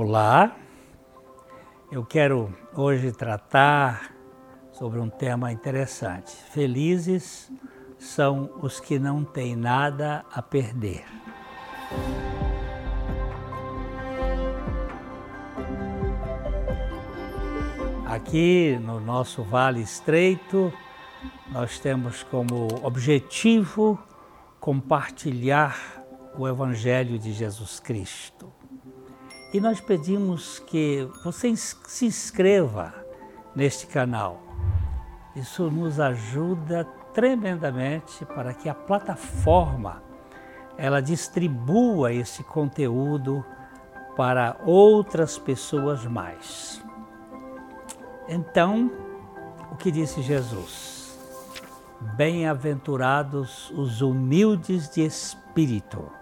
[0.00, 0.56] Olá,
[1.90, 4.14] eu quero hoje tratar
[4.70, 6.30] sobre um tema interessante.
[6.52, 7.50] Felizes
[7.98, 11.04] são os que não têm nada a perder.
[18.06, 20.72] Aqui no nosso Vale Estreito,
[21.50, 23.98] nós temos como objetivo
[24.60, 25.76] compartilhar
[26.38, 28.52] o Evangelho de Jesus Cristo.
[29.52, 32.92] E nós pedimos que você se inscreva
[33.54, 34.42] neste canal.
[35.34, 36.84] Isso nos ajuda
[37.14, 40.02] tremendamente para que a plataforma
[40.76, 43.44] ela distribua esse conteúdo
[44.16, 46.84] para outras pessoas mais.
[48.28, 48.90] Então,
[49.72, 51.18] o que disse Jesus?
[52.16, 56.12] Bem-aventurados os humildes de espírito,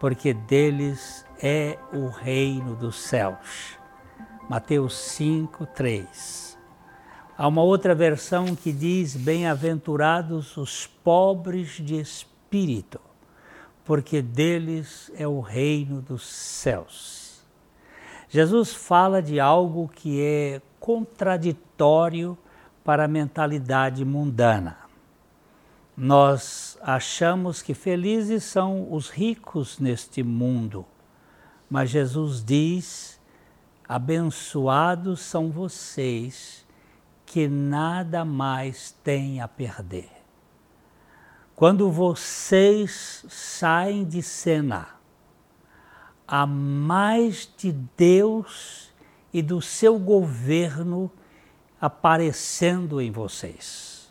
[0.00, 3.78] porque deles é o reino dos céus.
[4.48, 6.56] Mateus 5, 3.
[7.36, 13.00] Há uma outra versão que diz: Bem-aventurados os pobres de espírito,
[13.84, 17.44] porque deles é o reino dos céus.
[18.28, 22.36] Jesus fala de algo que é contraditório
[22.82, 24.78] para a mentalidade mundana.
[25.96, 30.84] Nós achamos que felizes são os ricos neste mundo
[31.68, 33.20] mas Jesus diz:
[33.88, 36.64] abençoados são vocês
[37.24, 40.10] que nada mais têm a perder.
[41.54, 44.88] Quando vocês saem de cena,
[46.26, 48.92] há mais de Deus
[49.32, 51.10] e do seu governo
[51.80, 54.10] aparecendo em vocês.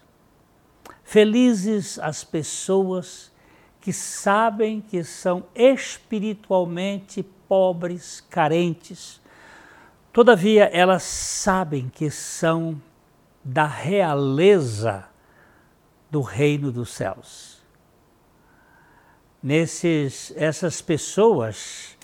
[1.03, 3.31] Felizes as pessoas
[3.79, 9.21] que sabem que são espiritualmente pobres, carentes.
[10.11, 12.81] Todavia, elas sabem que são
[13.43, 15.05] da realeza
[16.09, 17.61] do reino dos céus.
[19.43, 21.95] Nesses, essas pessoas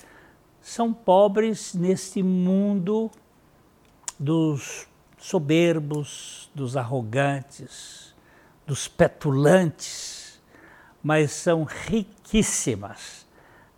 [0.60, 3.10] são pobres neste mundo
[4.18, 4.86] dos
[5.18, 8.14] soberbos, dos arrogantes,
[8.66, 10.40] dos petulantes,
[11.02, 13.26] mas são riquíssimas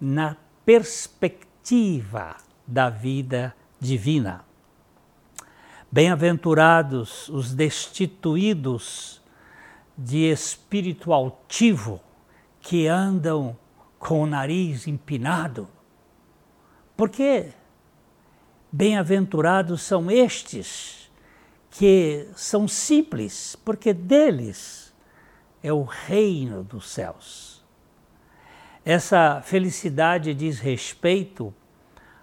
[0.01, 0.37] na
[0.67, 2.37] perspectiva perspectiva
[2.67, 4.45] da vida divina.
[5.91, 9.23] Bem-aventurados os destituídos
[9.97, 12.01] de espírito altivo
[12.61, 13.57] que andam
[13.99, 15.67] com o nariz empinado.
[16.95, 17.53] Porque
[18.71, 21.11] bem-aventurados são estes
[21.71, 24.93] que são simples, porque deles
[25.63, 27.64] é o reino dos céus.
[28.85, 31.55] Essa felicidade diz respeito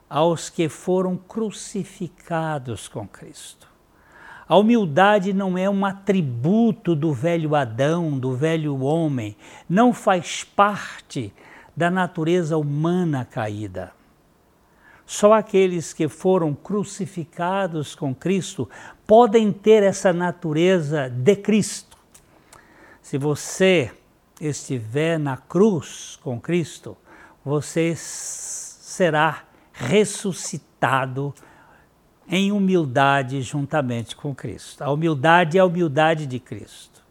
[0.07, 3.67] aos que foram crucificados com Cristo.
[4.47, 9.35] A humildade não é um atributo do velho Adão, do velho homem,
[9.67, 11.33] não faz parte
[11.75, 13.93] da natureza humana caída.
[15.05, 18.69] Só aqueles que foram crucificados com Cristo
[19.07, 21.97] podem ter essa natureza de Cristo.
[23.01, 23.91] Se você
[24.41, 26.97] estiver na cruz com Cristo,
[27.45, 31.33] você será ressuscitado
[32.27, 34.81] em humildade juntamente com Cristo.
[34.83, 37.01] A humildade é a humildade de Cristo.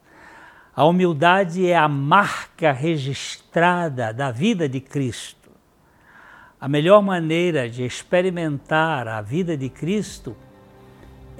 [0.75, 5.51] A humildade é a marca registrada da vida de Cristo.
[6.61, 10.37] A melhor maneira de experimentar a vida de Cristo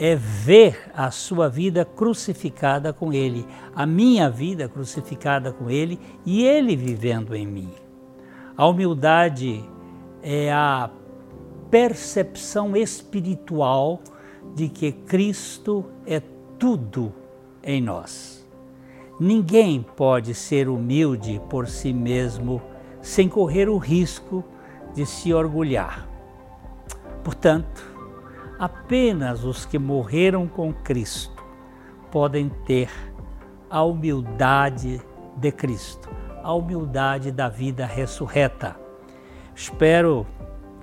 [0.03, 3.47] é ver a sua vida crucificada com Ele,
[3.77, 7.71] a minha vida crucificada com Ele e Ele vivendo em mim.
[8.57, 9.63] A humildade
[10.23, 10.89] é a
[11.71, 14.01] percepção espiritual
[14.55, 16.23] de que Cristo é
[16.59, 17.13] tudo
[17.63, 18.49] em nós.
[19.21, 22.63] Ninguém pode ser humilde por si mesmo
[23.03, 24.43] sem correr o risco
[24.95, 26.09] de se orgulhar.
[27.23, 27.90] Portanto,
[28.61, 31.43] apenas os que morreram com Cristo
[32.11, 32.91] podem ter
[33.71, 35.01] a humildade
[35.35, 36.11] de Cristo,
[36.43, 38.77] a humildade da vida ressurreta.
[39.55, 40.27] Espero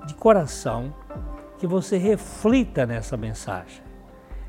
[0.07, 0.91] de coração
[1.59, 3.83] que você reflita nessa mensagem,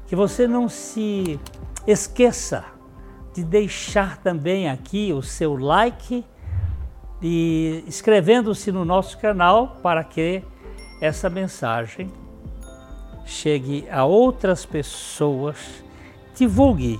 [0.06, 1.38] que você não se
[1.86, 2.64] esqueça
[3.34, 6.24] de deixar também aqui o seu like
[7.20, 10.42] e inscrevendo-se no nosso canal para que
[11.02, 12.10] essa mensagem
[13.28, 15.84] chegue a outras pessoas,
[16.34, 16.98] divulgue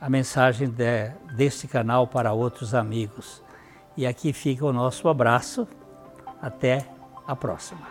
[0.00, 3.42] a mensagem de, deste canal para outros amigos.
[3.96, 5.66] E aqui fica o nosso abraço.
[6.40, 6.88] Até
[7.26, 7.86] a próxima.